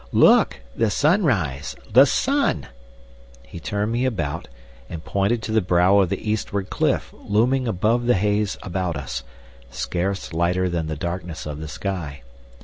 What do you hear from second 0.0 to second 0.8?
"Look!